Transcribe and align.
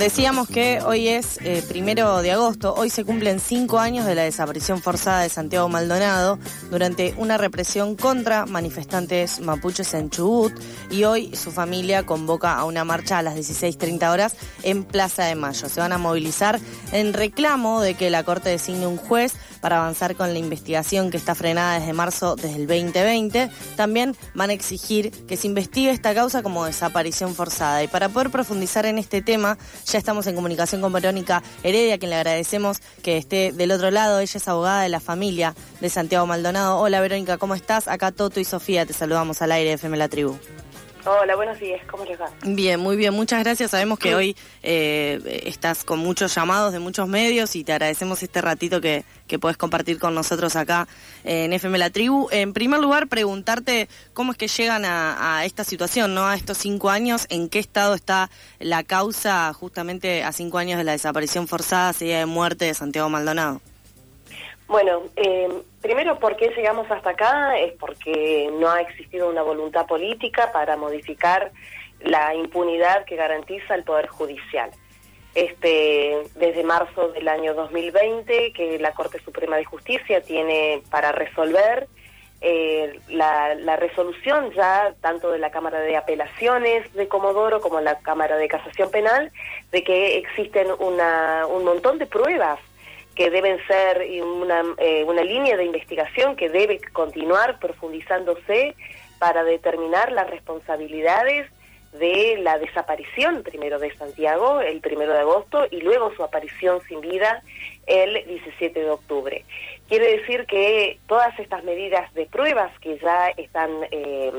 Decíamos 0.00 0.48
que 0.48 0.80
hoy 0.80 1.08
es 1.08 1.38
eh, 1.42 1.62
primero 1.68 2.22
de 2.22 2.32
agosto, 2.32 2.72
hoy 2.74 2.88
se 2.88 3.04
cumplen 3.04 3.38
cinco 3.38 3.78
años 3.78 4.06
de 4.06 4.14
la 4.14 4.22
desaparición 4.22 4.80
forzada 4.80 5.20
de 5.20 5.28
Santiago 5.28 5.68
Maldonado 5.68 6.38
durante 6.70 7.12
una 7.18 7.36
represión 7.36 7.96
contra 7.96 8.46
manifestantes 8.46 9.40
mapuches 9.40 9.92
en 9.92 10.08
Chubut 10.08 10.54
y 10.90 11.04
hoy 11.04 11.36
su 11.36 11.52
familia 11.52 12.06
convoca 12.06 12.54
a 12.54 12.64
una 12.64 12.82
marcha 12.82 13.18
a 13.18 13.22
las 13.22 13.36
16.30 13.36 14.10
horas 14.10 14.36
en 14.62 14.84
Plaza 14.84 15.24
de 15.24 15.34
Mayo. 15.34 15.68
Se 15.68 15.80
van 15.80 15.92
a 15.92 15.98
movilizar 15.98 16.58
en 16.92 17.12
reclamo 17.12 17.82
de 17.82 17.92
que 17.92 18.08
la 18.08 18.24
Corte 18.24 18.48
designe 18.48 18.86
un 18.86 18.96
juez 18.96 19.34
para 19.60 19.76
avanzar 19.78 20.16
con 20.16 20.32
la 20.32 20.38
investigación 20.38 21.10
que 21.10 21.18
está 21.18 21.34
frenada 21.34 21.78
desde 21.78 21.92
marzo 21.92 22.36
desde 22.36 22.56
el 22.56 22.66
2020. 22.66 23.50
También 23.76 24.16
van 24.34 24.48
a 24.48 24.54
exigir 24.54 25.10
que 25.26 25.36
se 25.36 25.46
investigue 25.46 25.90
esta 25.90 26.14
causa 26.14 26.42
como 26.42 26.64
desaparición 26.64 27.34
forzada. 27.34 27.82
Y 27.82 27.88
para 27.88 28.08
poder 28.08 28.30
profundizar 28.30 28.86
en 28.86 28.96
este 28.96 29.20
tema, 29.20 29.58
ya 29.90 29.98
estamos 29.98 30.26
en 30.28 30.36
comunicación 30.36 30.80
con 30.80 30.92
Verónica 30.92 31.42
Heredia, 31.64 31.94
a 31.94 31.98
quien 31.98 32.10
le 32.10 32.16
agradecemos 32.16 32.78
que 33.02 33.16
esté 33.16 33.50
del 33.50 33.72
otro 33.72 33.90
lado. 33.90 34.20
Ella 34.20 34.36
es 34.36 34.48
abogada 34.48 34.82
de 34.82 34.88
la 34.88 35.00
familia 35.00 35.54
de 35.80 35.88
Santiago 35.88 36.26
Maldonado. 36.26 36.78
Hola 36.78 37.00
Verónica, 37.00 37.38
¿cómo 37.38 37.56
estás? 37.56 37.88
Acá 37.88 38.12
Toto 38.12 38.38
y 38.38 38.44
Sofía 38.44 38.86
te 38.86 38.92
saludamos 38.92 39.42
al 39.42 39.50
aire 39.50 39.70
de 39.70 39.74
FM 39.74 39.96
La 39.96 40.08
Tribu. 40.08 40.36
Hola, 41.06 41.34
buenos 41.34 41.58
días, 41.58 41.80
¿cómo 41.90 42.04
les 42.04 42.20
va? 42.20 42.30
Bien, 42.44 42.78
muy 42.78 42.96
bien, 42.96 43.14
muchas 43.14 43.42
gracias. 43.42 43.70
Sabemos 43.70 43.98
que 43.98 44.14
hoy 44.14 44.36
eh, 44.62 45.42
estás 45.46 45.82
con 45.82 45.98
muchos 45.98 46.34
llamados 46.34 46.72
de 46.72 46.78
muchos 46.78 47.08
medios 47.08 47.56
y 47.56 47.64
te 47.64 47.72
agradecemos 47.72 48.22
este 48.22 48.42
ratito 48.42 48.82
que, 48.82 49.04
que 49.26 49.38
puedes 49.38 49.56
compartir 49.56 49.98
con 49.98 50.14
nosotros 50.14 50.56
acá 50.56 50.88
en 51.24 51.54
FM 51.54 51.78
La 51.78 51.88
Tribu. 51.88 52.28
En 52.30 52.52
primer 52.52 52.80
lugar, 52.80 53.08
preguntarte 53.08 53.88
cómo 54.12 54.32
es 54.32 54.38
que 54.38 54.48
llegan 54.48 54.84
a, 54.84 55.44
esta 55.46 55.64
situación, 55.64 56.14
¿no? 56.14 56.26
A 56.26 56.34
estos 56.34 56.58
cinco 56.58 56.90
años, 56.90 57.26
¿en 57.30 57.48
qué 57.48 57.60
estado 57.60 57.94
está 57.94 58.30
la 58.58 58.82
causa 58.82 59.52
justamente 59.54 60.22
a 60.22 60.32
cinco 60.32 60.58
años 60.58 60.76
de 60.76 60.84
la 60.84 60.92
desaparición 60.92 61.48
forzada, 61.48 61.94
sería 61.94 62.18
de 62.18 62.26
muerte 62.26 62.66
de 62.66 62.74
Santiago 62.74 63.08
Maldonado? 63.08 63.62
Bueno, 64.70 65.02
eh, 65.16 65.48
primero, 65.82 66.20
¿por 66.20 66.36
qué 66.36 66.50
llegamos 66.50 66.88
hasta 66.92 67.10
acá? 67.10 67.58
Es 67.58 67.72
porque 67.72 68.48
no 68.52 68.70
ha 68.70 68.80
existido 68.80 69.28
una 69.28 69.42
voluntad 69.42 69.84
política 69.84 70.52
para 70.52 70.76
modificar 70.76 71.50
la 71.98 72.36
impunidad 72.36 73.04
que 73.04 73.16
garantiza 73.16 73.74
el 73.74 73.82
Poder 73.82 74.06
Judicial. 74.06 74.70
Este, 75.34 76.22
desde 76.36 76.62
marzo 76.62 77.08
del 77.08 77.26
año 77.26 77.54
2020, 77.54 78.52
que 78.52 78.78
la 78.78 78.92
Corte 78.92 79.18
Suprema 79.24 79.56
de 79.56 79.64
Justicia 79.64 80.22
tiene 80.22 80.84
para 80.88 81.10
resolver 81.10 81.88
eh, 82.40 83.00
la, 83.08 83.56
la, 83.56 83.74
resolución 83.74 84.52
ya 84.52 84.94
tanto 85.00 85.32
de 85.32 85.40
la 85.40 85.50
Cámara 85.50 85.80
de 85.80 85.96
Apelaciones 85.96 86.92
de 86.94 87.08
Comodoro 87.08 87.60
como 87.60 87.80
la 87.80 87.98
Cámara 87.98 88.36
de 88.36 88.46
Casación 88.46 88.88
Penal 88.92 89.32
de 89.72 89.82
que 89.82 90.16
existen 90.16 90.68
una, 90.78 91.48
un 91.48 91.64
montón 91.64 91.98
de 91.98 92.06
pruebas 92.06 92.60
que 93.20 93.28
deben 93.28 93.58
ser 93.66 94.08
una, 94.22 94.62
eh, 94.78 95.04
una 95.04 95.22
línea 95.22 95.54
de 95.58 95.66
investigación 95.66 96.36
que 96.36 96.48
debe 96.48 96.80
continuar 96.90 97.58
profundizándose 97.58 98.74
para 99.18 99.44
determinar 99.44 100.10
las 100.10 100.30
responsabilidades 100.30 101.46
de 101.92 102.38
la 102.40 102.58
desaparición 102.58 103.42
primero 103.42 103.78
de 103.78 103.94
Santiago 103.94 104.62
el 104.62 104.80
primero 104.80 105.12
de 105.12 105.18
agosto 105.18 105.66
y 105.70 105.82
luego 105.82 106.14
su 106.14 106.24
aparición 106.24 106.80
sin 106.88 107.02
vida 107.02 107.42
el 107.86 108.26
17 108.26 108.80
de 108.80 108.90
octubre. 108.90 109.44
Quiere 109.86 110.16
decir 110.16 110.46
que 110.46 110.98
todas 111.06 111.38
estas 111.38 111.62
medidas 111.62 112.10
de 112.14 112.24
pruebas 112.24 112.72
que 112.78 112.98
ya 113.00 113.28
están 113.36 113.70
eh, 113.90 114.32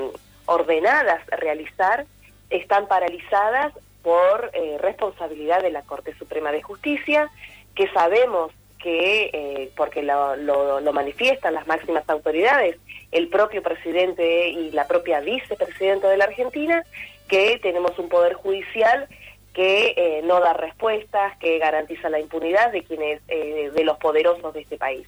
ordenadas 0.46 1.22
a 1.30 1.36
realizar 1.36 2.04
están 2.50 2.88
paralizadas 2.88 3.74
por 4.02 4.50
eh, 4.54 4.76
responsabilidad 4.80 5.62
de 5.62 5.70
la 5.70 5.82
Corte 5.82 6.18
Suprema 6.18 6.50
de 6.50 6.62
Justicia, 6.62 7.30
que 7.76 7.86
sabemos 7.92 8.50
que, 8.82 9.30
eh, 9.32 9.70
porque 9.76 10.02
lo, 10.02 10.36
lo, 10.36 10.92
manifiestan 10.92 11.54
las 11.54 11.66
máximas 11.66 12.04
autoridades, 12.08 12.76
el 13.12 13.28
propio 13.28 13.62
presidente 13.62 14.48
y 14.48 14.70
la 14.72 14.86
propia 14.86 15.20
vicepresidenta 15.20 16.08
de 16.08 16.16
la 16.16 16.24
Argentina, 16.24 16.84
que 17.28 17.58
tenemos 17.62 17.98
un 17.98 18.08
poder 18.08 18.34
judicial 18.34 19.08
que 19.54 19.94
eh, 19.96 20.22
no 20.24 20.40
da 20.40 20.54
respuestas, 20.54 21.36
que 21.38 21.58
garantiza 21.58 22.10
la 22.10 22.20
impunidad 22.20 22.72
de 22.72 22.82
quienes, 22.82 23.20
eh, 23.28 23.70
de 23.72 23.84
los 23.84 23.98
poderosos 23.98 24.52
de 24.52 24.62
este 24.62 24.76
país. 24.76 25.06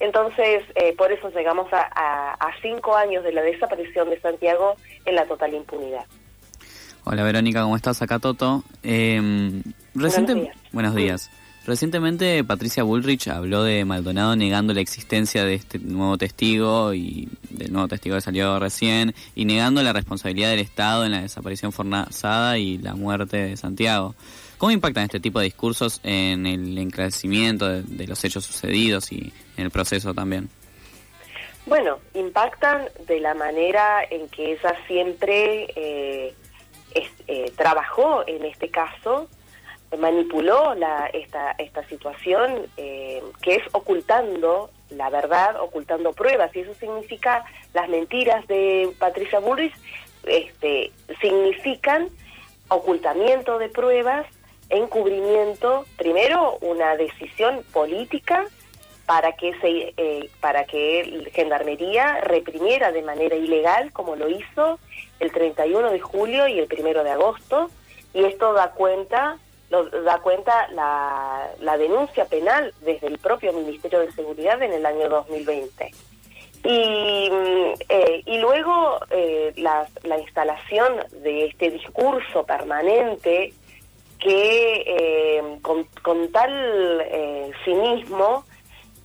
Entonces, 0.00 0.64
por 0.98 1.12
eso 1.12 1.30
llegamos 1.30 1.72
a, 1.72 1.86
a, 2.32 2.50
cinco 2.60 2.96
años 2.96 3.22
de 3.22 3.32
la 3.32 3.42
desaparición 3.42 4.10
de 4.10 4.20
Santiago 4.20 4.74
en 5.04 5.14
la 5.14 5.26
total 5.26 5.54
impunidad. 5.54 6.06
Hola 7.04 7.22
Verónica, 7.22 7.62
¿cómo 7.62 7.76
estás? 7.76 8.02
Acá 8.02 8.18
Toto. 8.18 8.64
Em, 8.82 9.62
reciente... 9.94 10.34
Buenos 10.34 10.44
días. 10.44 10.72
Buenos 10.72 10.94
días. 10.96 11.41
Recientemente 11.64 12.42
Patricia 12.42 12.82
Bullrich 12.82 13.28
habló 13.28 13.62
de 13.62 13.84
Maldonado 13.84 14.34
negando 14.34 14.74
la 14.74 14.80
existencia 14.80 15.44
de 15.44 15.54
este 15.54 15.78
nuevo 15.78 16.18
testigo 16.18 16.92
y 16.92 17.28
del 17.50 17.72
nuevo 17.72 17.86
testigo 17.86 18.16
que 18.16 18.20
salió 18.20 18.58
recién 18.58 19.14
y 19.36 19.44
negando 19.44 19.80
la 19.84 19.92
responsabilidad 19.92 20.50
del 20.50 20.58
Estado 20.58 21.04
en 21.04 21.12
la 21.12 21.22
desaparición 21.22 21.70
forzada 21.70 22.58
y 22.58 22.78
la 22.78 22.94
muerte 22.94 23.36
de 23.36 23.56
Santiago. 23.56 24.16
¿Cómo 24.58 24.72
impactan 24.72 25.04
este 25.04 25.20
tipo 25.20 25.38
de 25.38 25.44
discursos 25.44 26.00
en 26.02 26.46
el 26.46 26.76
encrecimiento 26.78 27.68
de, 27.68 28.06
los 28.08 28.24
hechos 28.24 28.44
sucedidos 28.44 29.12
y 29.12 29.32
en 29.56 29.64
el 29.64 29.70
proceso 29.70 30.12
también? 30.14 30.48
Bueno, 31.66 32.00
impactan 32.14 32.88
de 33.06 33.20
la 33.20 33.34
manera 33.34 34.02
en 34.10 34.28
que 34.30 34.54
ella 34.54 34.74
siempre 34.88 35.68
eh, 35.76 36.34
eh, 37.28 37.52
trabajó 37.56 38.26
en 38.26 38.44
este 38.46 38.68
caso 38.68 39.28
manipuló 39.98 40.74
la, 40.74 41.06
esta, 41.12 41.52
esta 41.52 41.86
situación 41.88 42.66
eh, 42.76 43.22
que 43.42 43.56
es 43.56 43.62
ocultando 43.72 44.70
la 44.96 45.10
verdad, 45.10 45.60
ocultando 45.60 46.12
pruebas, 46.12 46.54
y 46.54 46.60
eso 46.60 46.74
significa, 46.74 47.44
las 47.74 47.88
mentiras 47.88 48.46
de 48.46 48.92
Patricia 48.98 49.38
Bullrich 49.40 49.74
este, 50.24 50.92
significan 51.20 52.08
ocultamiento 52.68 53.58
de 53.58 53.68
pruebas, 53.68 54.26
encubrimiento, 54.70 55.84
primero 55.96 56.58
una 56.60 56.96
decisión 56.96 57.62
política 57.72 58.46
para 59.06 59.32
que 59.32 59.52
se 59.60 59.92
eh, 59.96 60.30
para 60.40 60.64
que 60.64 61.28
Gendarmería 61.34 62.20
reprimiera 62.20 62.92
de 62.92 63.02
manera 63.02 63.34
ilegal 63.34 63.92
como 63.92 64.16
lo 64.16 64.28
hizo 64.30 64.78
el 65.18 65.32
31 65.32 65.90
de 65.90 66.00
julio 66.00 66.46
y 66.46 66.60
el 66.60 66.68
1 66.70 67.04
de 67.04 67.10
agosto. 67.10 67.68
Y 68.14 68.24
esto 68.24 68.52
da 68.52 68.70
cuenta 68.70 69.38
lo 69.72 69.84
da 70.02 70.18
cuenta 70.18 70.68
la, 70.72 71.48
la 71.60 71.78
denuncia 71.78 72.26
penal 72.26 72.74
desde 72.82 73.06
el 73.06 73.18
propio 73.18 73.54
Ministerio 73.54 74.00
de 74.00 74.12
Seguridad 74.12 74.62
en 74.62 74.72
el 74.72 74.84
año 74.84 75.08
2020. 75.08 75.90
Y, 76.64 77.30
mm, 77.30 77.72
eh, 77.88 78.22
y 78.26 78.38
luego 78.38 79.00
eh, 79.10 79.52
la, 79.56 79.88
la, 80.02 80.18
instalación 80.18 80.92
de 81.22 81.46
este 81.46 81.70
discurso 81.70 82.44
permanente 82.44 83.54
que 84.20 84.84
eh, 84.86 85.42
con, 85.62 85.84
con, 86.02 86.30
tal 86.30 86.52
cinismo 87.64 88.44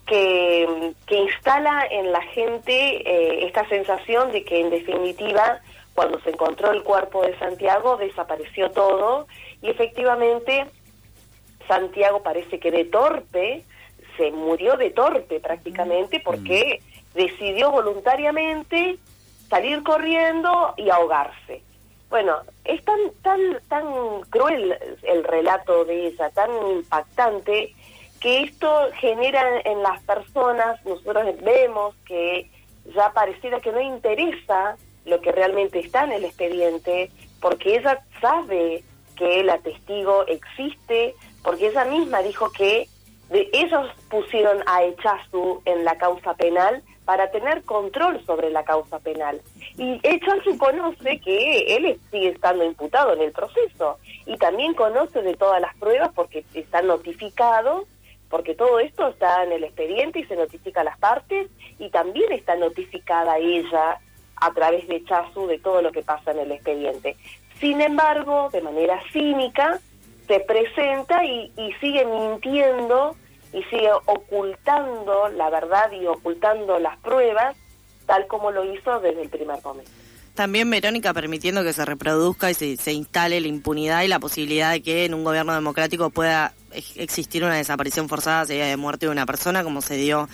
que, 0.06 0.94
que, 1.08 1.16
instala 1.16 1.88
en 1.90 2.12
la 2.12 2.22
gente 2.22 3.46
esta 3.48 3.68
sensación 3.70 4.32
de 4.32 4.44
que 4.44 4.60
en 4.60 4.70
definitiva 4.70 5.62
cuando 5.98 6.20
se 6.20 6.30
encontró 6.30 6.70
el 6.70 6.84
cuerpo 6.84 7.24
de 7.24 7.36
Santiago 7.40 7.98
desapareció 7.98 8.70
todo 8.70 9.26
y 9.64 9.70
efectivamente 9.72 10.68
Santiago 11.68 12.22
parece 12.22 12.60
que 12.60 12.70
de 12.70 12.86
torpe, 12.86 13.64
se 14.16 14.30
murió 14.30 14.78
de 14.78 14.92
torpe 14.92 15.40
prácticamente 15.40 16.20
porque 16.20 16.84
decidió 17.16 17.72
voluntariamente 17.72 19.00
salir 19.50 19.82
corriendo 19.82 20.76
y 20.78 20.88
ahogarse. 20.92 21.64
Bueno, 22.12 22.42
es 22.64 22.80
tan, 22.86 23.00
tan, 23.24 23.40
tan 23.68 24.22
cruel 24.30 24.78
el 25.02 25.24
relato 25.24 25.84
de 25.84 26.10
ella, 26.10 26.30
tan 26.30 26.52
impactante, 26.74 27.74
que 28.22 28.44
esto 28.44 28.90
genera 29.00 29.62
en 29.62 29.82
las 29.82 30.00
personas, 30.04 30.80
nosotros 30.86 31.26
vemos 31.42 31.96
que 32.06 32.52
ya 32.96 33.12
pareciera 33.14 33.60
que 33.62 33.72
no 33.72 33.82
interesa 33.82 34.78
lo 35.08 35.22
que 35.22 35.32
realmente 35.32 35.80
está 35.80 36.04
en 36.04 36.12
el 36.12 36.26
expediente, 36.26 37.10
porque 37.42 37.78
ella 37.78 38.04
sabe 38.22 38.84
que 39.16 39.44
la 39.44 39.58
testigo 39.60 40.26
existe, 40.28 41.16
porque 41.44 41.68
ella 41.68 41.86
misma 41.86 42.22
dijo 42.22 42.52
que 42.52 42.88
de, 43.30 43.50
ellos 43.52 43.90
pusieron 44.10 44.64
a 44.68 44.84
Echazu 44.84 45.62
en 45.66 45.84
la 45.84 45.98
causa 45.98 46.34
penal 46.36 46.84
para 47.04 47.32
tener 47.32 47.64
control 47.64 48.24
sobre 48.26 48.50
la 48.50 48.64
causa 48.64 49.00
penal. 49.00 49.42
Y 49.78 50.00
Echazu 50.04 50.58
conoce 50.58 51.20
que 51.20 51.76
él 51.76 52.00
sigue 52.12 52.30
estando 52.30 52.64
imputado 52.64 53.14
en 53.14 53.22
el 53.22 53.32
proceso 53.32 53.98
y 54.26 54.38
también 54.38 54.74
conoce 54.74 55.22
de 55.22 55.36
todas 55.36 55.62
las 55.62 55.76
pruebas 55.78 56.12
porque 56.14 56.44
está 56.54 56.82
notificado, 56.82 57.86
porque 58.30 58.56
todo 58.56 58.80
esto 58.80 59.08
está 59.08 59.44
en 59.44 59.54
el 59.54 59.64
expediente 59.64 60.20
y 60.20 60.26
se 60.26 60.36
notifica 60.36 60.82
a 60.82 60.86
las 60.86 60.98
partes 61.00 61.48
y 61.80 61.90
también 61.90 62.32
está 62.34 62.56
notificada 62.56 63.38
ella 63.38 64.00
a 64.40 64.54
través 64.54 64.88
de 64.88 65.04
Chazu 65.04 65.48
de 65.48 65.60
todo 65.60 65.82
lo 65.82 65.92
que 65.92 66.04
pasa 66.04 66.32
en 66.32 66.40
el 66.40 66.52
expediente. 66.52 67.18
Sin 67.60 67.82
embargo, 67.82 68.50
de 68.52 68.62
manera 68.62 69.02
cínica, 69.12 69.80
se 70.28 70.40
presenta 70.42 71.24
y, 71.24 71.52
sigue 71.80 72.06
mintiendo 72.06 73.16
y 73.54 73.64
sigue 73.64 73.90
ocultando 74.06 75.30
la 75.30 75.50
verdad 75.50 75.92
y 75.92 76.06
ocultando 76.06 76.80
las 76.80 76.98
pruebas, 77.00 77.56
tal 78.06 78.28
como 78.28 78.52
lo 78.52 78.72
hizo 78.74 79.00
desde 79.00 79.24
el 79.24 79.30
primer 79.30 79.64
momento. 79.64 79.90
También 80.36 80.70
Verónica 80.70 81.16
permitiendo 81.16 81.64
que 81.64 81.74
se 81.74 81.84
reproduzca 81.84 82.52
y 82.52 82.54
se, 82.54 82.92
instale 82.92 83.42
la 83.42 83.48
impunidad 83.48 84.04
y 84.04 84.08
la 84.08 84.20
posibilidad 84.20 84.72
de 84.72 84.84
que 84.84 85.06
en 85.06 85.16
un 85.16 85.24
gobierno 85.24 85.56
democrático 85.56 86.12
pueda 86.12 86.54
existir 86.96 87.44
una 87.44 87.56
desaparición 87.56 88.08
forzada 88.08 88.46
sería 88.46 88.68
de 88.68 88.78
muerte 88.78 89.08
de 89.08 89.12
una 89.12 89.26
persona, 89.26 89.64
como 89.64 89.82
se 89.82 89.96
dio 89.96 90.30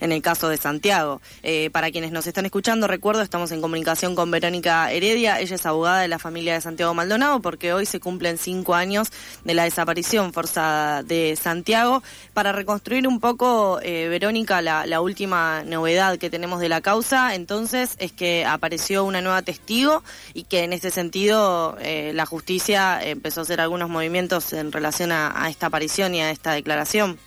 en 0.00 0.12
el 0.12 0.22
caso 0.22 0.48
de 0.48 0.56
Santiago. 0.56 1.20
Eh, 1.42 1.70
para 1.70 1.90
quienes 1.90 2.12
nos 2.12 2.26
están 2.26 2.44
escuchando, 2.44 2.86
recuerdo, 2.86 3.22
estamos 3.22 3.52
en 3.52 3.60
comunicación 3.60 4.14
con 4.14 4.30
Verónica 4.30 4.90
Heredia, 4.90 5.40
ella 5.40 5.56
es 5.56 5.66
abogada 5.66 6.00
de 6.00 6.08
la 6.08 6.18
familia 6.18 6.54
de 6.54 6.60
Santiago 6.60 6.94
Maldonado, 6.94 7.40
porque 7.40 7.72
hoy 7.72 7.86
se 7.86 8.00
cumplen 8.00 8.38
cinco 8.38 8.74
años 8.74 9.10
de 9.44 9.54
la 9.54 9.64
desaparición 9.64 10.32
forzada 10.32 11.02
de 11.02 11.36
Santiago. 11.36 12.02
Para 12.34 12.52
reconstruir 12.52 13.06
un 13.08 13.20
poco, 13.20 13.80
eh, 13.82 14.08
Verónica, 14.08 14.62
la, 14.62 14.98
última 14.98 15.62
novedad 15.64 16.18
que 16.18 16.28
tenemos 16.28 16.60
de 16.60 16.68
la 16.68 16.80
causa, 16.80 17.34
entonces, 17.34 17.94
es 17.98 18.10
que 18.10 18.44
apareció 18.44 19.04
una 19.04 19.20
nueva 19.20 19.42
testigo 19.42 20.02
y 20.34 20.42
que 20.42 20.64
en 20.64 20.72
este 20.72 20.90
sentido 20.90 21.76
eh, 21.80 22.10
la 22.14 22.26
justicia 22.26 23.00
empezó 23.00 23.40
a 23.40 23.42
hacer 23.44 23.60
algunos 23.60 23.88
movimientos 23.88 24.52
en 24.52 24.72
relación 24.72 25.12
a, 25.12 25.32
a 25.40 25.48
esta 25.50 25.66
aparición 25.66 26.14
y 26.14 26.20
a 26.20 26.30
esta 26.30 26.52
declaración. 26.52 27.18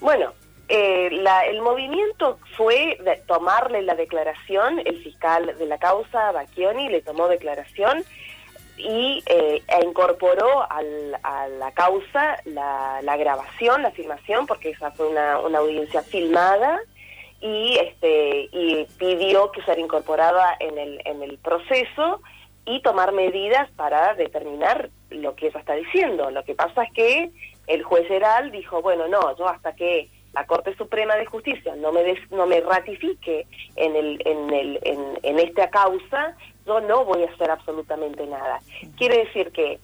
Bueno, 0.00 0.32
eh, 0.68 1.10
el 1.48 1.62
movimiento 1.62 2.38
fue 2.56 2.98
tomarle 3.26 3.82
la 3.82 3.94
declaración, 3.94 4.80
el 4.84 5.02
fiscal 5.02 5.56
de 5.58 5.66
la 5.66 5.78
causa, 5.78 6.32
Bacchioni, 6.32 6.88
le 6.88 7.02
tomó 7.02 7.28
declaración 7.28 8.04
y 8.76 9.22
eh, 9.26 9.62
e 9.66 9.84
incorporó 9.84 10.66
a 10.68 10.82
la 11.48 11.72
causa 11.72 12.36
la, 12.44 13.16
grabación, 13.16 13.82
la 13.82 13.90
filmación, 13.92 14.46
porque 14.46 14.70
esa 14.70 14.90
fue 14.90 15.08
una, 15.08 15.34
audiencia 15.34 16.02
filmada 16.02 16.80
y 17.40 17.78
este 17.78 18.48
y 18.50 18.86
pidió 18.98 19.52
que 19.52 19.62
sea 19.62 19.78
incorporada 19.78 20.56
en 20.58 20.78
el, 20.78 21.00
en 21.04 21.22
el 21.22 21.38
proceso 21.38 22.20
y 22.64 22.80
tomar 22.82 23.12
medidas 23.12 23.70
para 23.76 24.14
determinar 24.14 24.90
lo 25.10 25.36
que 25.36 25.46
ella 25.46 25.60
está 25.60 25.74
diciendo. 25.74 26.30
Lo 26.30 26.44
que 26.44 26.54
pasa 26.54 26.82
es 26.82 26.92
que 26.92 27.30
el 27.68 27.82
juez 27.82 28.06
general 28.08 28.50
dijo, 28.50 28.82
bueno, 28.82 29.06
no, 29.06 29.36
yo 29.36 29.48
hasta 29.48 29.74
que 29.74 30.10
la 30.36 30.44
Corte 30.44 30.76
Suprema 30.76 31.14
de 31.14 31.24
Justicia 31.24 31.74
no 31.76 31.92
me 31.92 32.02
no 32.30 32.46
me 32.46 32.60
ratifique 32.60 33.46
en 33.74 33.96
el 33.96 34.20
en 34.26 34.52
el 34.52 34.78
en, 35.22 35.38
esta 35.38 35.70
causa, 35.70 36.36
yo 36.66 36.78
no 36.82 37.06
voy 37.06 37.22
a 37.22 37.30
hacer 37.32 37.50
absolutamente 37.50 38.26
nada. 38.26 38.60
Quiere 38.98 39.24
decir 39.24 39.50
que 39.50 39.78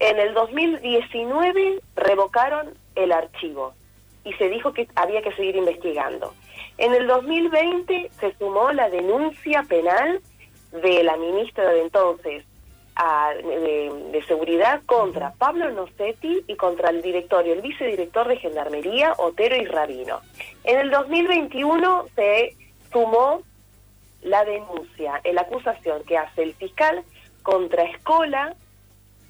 en 0.00 0.18
el 0.18 0.34
2019 0.34 1.80
revocaron 1.96 2.74
el 2.96 3.12
archivo 3.12 3.72
y 4.24 4.34
se 4.34 4.50
dijo 4.50 4.74
que 4.74 4.88
había 4.94 5.22
que 5.22 5.32
seguir 5.32 5.56
investigando. 5.56 6.34
En 6.76 6.92
el 6.92 7.06
2020 7.06 8.10
se 8.20 8.34
sumó 8.36 8.72
la 8.72 8.90
denuncia 8.90 9.62
penal 9.62 10.20
de 10.82 11.02
la 11.02 11.16
ministra 11.16 11.70
de 11.70 11.80
entonces, 11.80 12.44
de, 12.96 14.22
seguridad 14.26 14.82
contra 14.86 15.32
Pablo 15.32 15.70
Nocetti 15.70 16.44
y 16.46 16.56
contra 16.56 16.90
el 16.90 17.02
directorio, 17.02 17.52
el 17.52 17.62
vicedirector 17.62 18.28
de 18.28 18.36
Gendarmería, 18.36 19.14
Otero 19.18 19.56
y 19.56 19.64
Rabino. 19.66 20.20
En 20.62 20.78
el 20.78 20.90
2021 20.90 22.06
se 22.14 22.56
sumó 22.92 23.42
la 24.22 24.44
denuncia, 24.44 25.20
la 25.24 25.42
acusación 25.42 26.02
que 26.04 26.16
hace 26.16 26.44
el 26.44 26.54
fiscal 26.54 27.02
contra 27.42 27.82
Escola 27.84 28.54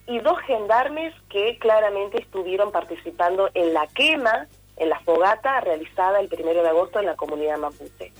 y 0.06 0.19
dos 0.20 0.38
gendarmes 0.40 1.14
que 1.31 1.58
claramente 1.58 2.20
estuvieron 2.20 2.70
participando 2.70 3.50
en 3.55 3.72
la 3.72 3.87
quema, 3.88 4.46
en 4.76 4.90
la 4.90 5.00
fogata 5.00 5.61
realizada 5.61 6.20
el 6.20 6.28
primero 6.28 6.62
de 6.62 6.69
agosto 6.69 7.00
en 7.00 7.06
la 7.06 7.16
comunidad 7.16 7.58
mapuche. 7.58 8.12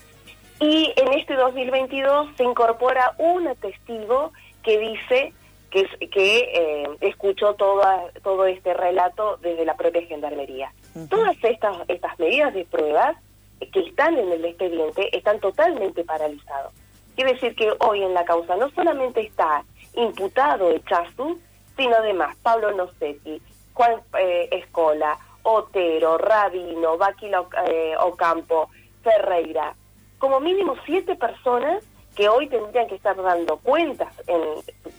Y 0.61 0.93
en 0.97 1.13
este 1.13 1.35
2022 1.35 2.29
se 2.37 2.45
incorpora 2.45 3.15
un 3.19 3.55
testigo 3.57 4.33
que 4.65 4.79
dice 4.79 5.33
que, 5.71 5.87
que 6.09 6.39
eh, 6.39 6.89
escuchó 7.01 7.55
toda, 7.55 8.11
todo 8.23 8.47
este 8.47 8.75
relato 8.75 9.39
desde 9.43 9.65
la 9.65 9.77
propia 9.77 10.03
gendarmería. 10.03 10.73
Todas 11.11 11.37
estas, 11.43 11.77
estas 11.89 12.19
medidas 12.19 12.55
de 12.55 12.65
pruebas 12.65 13.17
que 13.73 13.81
están 13.81 14.17
en 14.17 14.31
el 14.31 14.45
expediente 14.45 15.17
están 15.17 15.41
totalmente 15.41 16.05
paralizados. 16.05 16.73
Quiere 17.17 17.35
decir 17.35 17.55
que 17.55 17.73
hoy 17.81 18.03
en 18.03 18.15
la 18.15 18.25
causa 18.25 18.57
no 18.57 18.71
solamente 18.71 19.21
está 19.21 19.65
imputado 19.95 20.71
Echazu, 20.71 21.39
sino 21.77 21.97
además 21.97 22.37
Pablo 22.43 22.73
Nocetti, 22.73 23.41
Juan 23.73 24.01
eh, 24.19 24.49
Escola, 24.53 25.19
Otero, 25.43 26.19
Rabino, 26.19 26.97
Baquila 26.97 27.45
eh, 27.69 27.95
Ocampo, 27.99 28.71
Ferreira, 29.03 29.75
como 30.19 30.41
mínimo 30.41 30.77
siete 30.87 31.17
personas 31.17 31.85
que 32.15 32.29
hoy 32.29 32.49
tendrían 32.49 32.87
que 32.89 32.95
estar 32.95 33.17
dando 33.17 33.59
cuentas 33.59 34.13
en, 34.27 34.43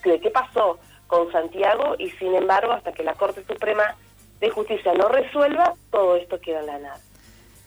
de 0.03 0.19
qué 0.19 0.29
pasó 0.29 0.79
con 1.07 1.31
Santiago 1.31 1.95
y 1.97 2.09
sin 2.11 2.33
embargo 2.35 2.73
hasta 2.73 2.91
que 2.91 3.03
la 3.03 3.13
Corte 3.13 3.43
Suprema 3.47 3.95
de 4.39 4.49
Justicia 4.49 4.93
no 4.93 5.07
resuelva, 5.07 5.73
todo 5.91 6.15
esto 6.15 6.39
queda 6.39 6.59
en 6.59 6.65
la 6.65 6.79
nada. 6.79 6.99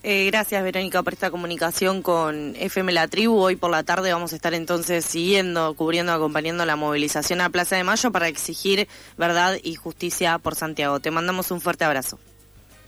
Eh, 0.05 0.27
gracias 0.27 0.63
Verónica 0.63 1.03
por 1.03 1.13
esta 1.13 1.31
comunicación 1.31 2.03
con 2.03 2.55
FM 2.57 2.93
La 2.93 3.09
Tribu. 3.09 3.37
Hoy 3.41 3.57
por 3.57 3.71
la 3.71 3.83
tarde 3.83 4.13
vamos 4.13 4.33
a 4.33 4.37
estar 4.37 4.55
entonces 4.55 5.05
siguiendo, 5.05 5.75
cubriendo, 5.75 6.13
acompañando 6.13 6.65
la 6.65 6.77
movilización 6.77 7.41
a 7.41 7.51
Plaza 7.51 7.77
de 7.77 7.85
Mayo 7.85 8.13
para 8.13 8.29
exigir 8.29 8.87
verdad 9.17 9.57
y 9.63 9.75
justicia 9.75 10.39
por 10.39 10.55
Santiago. 10.55 11.01
Te 11.01 11.11
mandamos 11.11 11.51
un 11.51 11.61
fuerte 11.61 11.85
abrazo. 11.85 12.19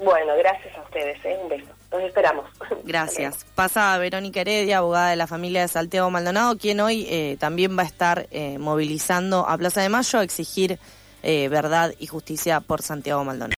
Bueno, 0.02 0.32
gracias 0.38 0.76
a 0.76 0.82
ustedes. 0.82 1.23
¿eh? 1.25 1.38
Un 1.43 1.49
beso. 1.49 1.70
Los 1.93 2.02
esperamos. 2.02 2.47
Gracias. 2.85 3.44
Pasa 3.55 3.99
Verónica 3.99 4.41
Heredia, 4.41 4.79
abogada 4.79 5.11
de 5.11 5.17
la 5.17 5.26
familia 5.26 5.62
de 5.62 5.69
Santiago 5.69 6.08
Maldonado, 6.08 6.56
quien 6.56 6.81
hoy 6.81 7.06
eh, 7.11 7.37
también 7.41 7.76
va 7.76 7.82
a 7.82 7.87
estar 7.87 8.29
eh, 8.31 8.58
movilizando 8.58 9.47
a 9.49 9.59
Plaza 9.59 9.83
de 9.83 9.88
Mayo 9.88 10.21
a 10.21 10.23
exigir 10.23 10.78
verdad 11.23 11.92
y 11.99 12.07
justicia 12.07 12.61
por 12.61 12.80
Santiago 12.80 13.25
Maldonado. 13.25 13.49